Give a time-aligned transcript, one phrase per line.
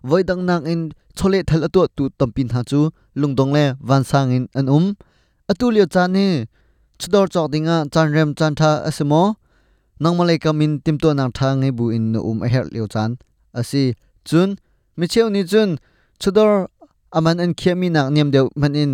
[0.09, 0.81] voi dang nak in
[1.19, 2.81] chole thel atu tu tampin ha chu
[3.21, 4.85] lungdong le wan sang in an um
[5.51, 6.27] atu lio cha ni
[7.01, 9.23] chudor chok dinga chan rem chan tha asimo
[10.03, 13.11] nangmalai kamin tim to nak tha ngai bu in no um a her lio chan
[13.59, 13.83] asi
[14.29, 14.49] chun
[14.99, 15.69] mi cheu ni chun
[16.23, 16.53] chudor
[17.17, 18.93] aman an khiami nak niam deu man in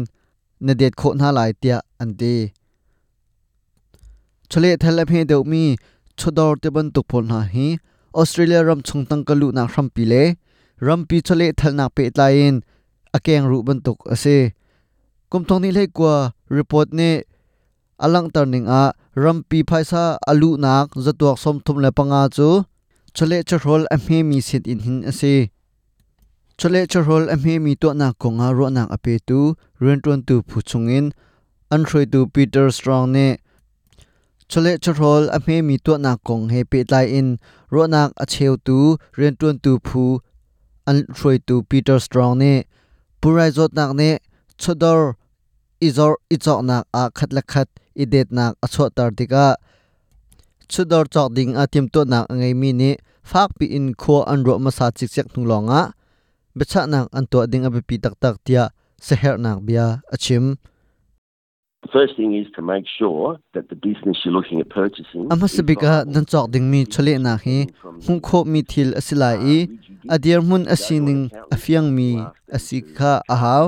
[0.66, 2.34] na det kho na lai tia an ti
[4.50, 5.62] chole thel a phe deu mi
[6.20, 7.68] chodor te ban tuk phol na hi.
[8.20, 10.22] Australia ram chung tang kalu na ram pile
[10.86, 12.54] ram pi chole thal na pe tlain
[13.16, 14.38] akeng ru ban tuk ase
[15.30, 16.14] kum thong ni le kwa
[16.48, 17.10] report ne.
[18.04, 18.92] Alang turning a.
[19.14, 20.86] Ram pi phaisa alu nak.
[21.04, 22.48] Zatuak som thum le panga chu.
[23.16, 25.34] Chole chhol a me mi sit in hin ase
[26.58, 29.38] chole chhol a me mi to na konga ro na ape tu.
[29.80, 31.06] Ren tu phu chungin
[31.72, 33.26] an throi tu peter strong ne
[34.50, 37.28] chole chorol a me mi to na kong he pe tlai in.
[37.74, 38.78] Ro nak a cheu tu
[39.18, 40.04] ren tuan tu phu,
[40.88, 42.52] an throi tu peter strong ne
[43.20, 44.10] purai zot nak ne
[44.62, 45.00] chodor
[45.86, 47.68] izor ichok nak a khat la khat
[48.02, 49.46] idet nak a chho tar tika
[50.72, 52.90] chodor chok ding a tim to nak ngai mi ni
[53.30, 55.86] fak pi in kho an ro ma sa chik chek thung longa ah.
[56.56, 58.64] becha nak an to ding a pi tak tak tia,
[59.06, 60.44] seher nak bia achim
[65.30, 67.58] ama sabika nan chok ding mi chole na hi
[68.06, 69.58] hung kho mi thil asilai i
[70.14, 71.22] adir mun asining
[71.54, 72.10] afiang mi
[72.56, 73.64] asika ahaw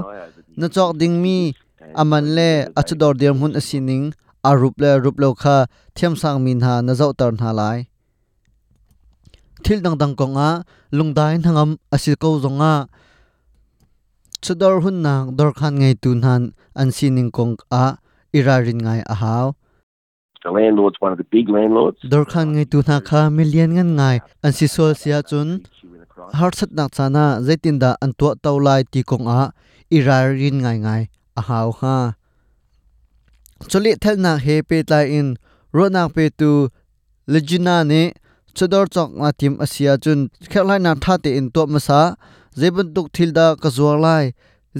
[0.61, 1.39] na chok ding mi
[2.01, 4.05] aman le achador dir mun asining
[4.49, 5.57] arup le rup lo kha
[5.97, 7.79] thiam sang min ha na zau tar na lai.
[9.65, 10.51] Thil dang dang konga
[10.97, 12.75] lungdai hangam asil ko zonga
[14.45, 16.43] chador hun nang dor khan ngai tun han
[16.81, 17.85] an sining kong a
[18.33, 19.55] irarin ngai ahaw
[20.45, 21.99] The landlord's one of the big landlords.
[22.09, 24.17] dor khan ngai tu na kha million ngan ngai.
[24.45, 25.49] An si sol sia chun.
[26.39, 29.41] Har sat nak chana zaitin da an to tau lai ti kong a
[29.97, 31.03] irarin ngai ngai
[31.37, 31.97] a haw ha
[33.71, 35.29] choli thel na he pe tla in
[35.77, 36.51] ro na pe tu
[37.33, 38.03] legina ne
[38.57, 40.21] chodor chok na tim asia chun.
[40.53, 42.01] Khelai na tha te in to masa
[42.61, 44.25] zebun tuk thil da ka zuar lai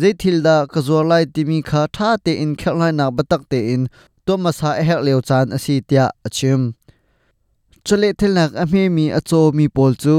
[0.01, 3.43] zai thil da ka zuar lai timi kha tha te in khel lai na batak
[3.51, 3.83] te in
[4.27, 6.61] to masa a hek leo chan asi tia achim
[7.87, 10.17] chole thilnak a me mi acho mi pol chu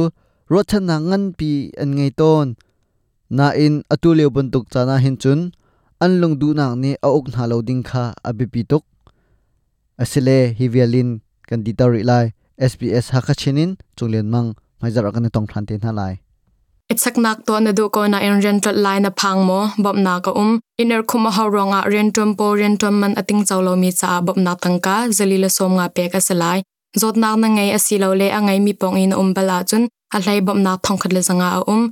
[0.52, 2.48] ro than na ngan pi an ngei ton
[3.38, 5.40] na in atu leo bantuk chana hin chun
[6.04, 8.84] an lung du nak ni a ok na lo ding kha abi pi tuk
[10.04, 11.10] asile hivialin
[11.48, 12.26] kan ditari lai
[12.72, 16.14] sbs hakachinin chunglen mang maijar ka ne tong thante na lai
[16.90, 20.20] Itsak nak to na du ko na in rental line na pang mo bob na
[20.26, 20.58] ka um.
[20.82, 24.58] Iner kuma ha ronga ah rentum po rentum man ating chawlo mi cha bob na
[24.58, 26.66] tangka zalila som nga pe ka salai
[26.98, 29.84] zot na na ngai asilo le angai mi pong in um bala chun
[30.16, 31.84] a hlai bob na thong khat le zanga a um.